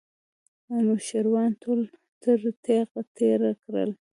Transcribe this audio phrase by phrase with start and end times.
[0.75, 1.79] انوشیروان ټول
[2.23, 3.89] تر تېغ تېر کړل.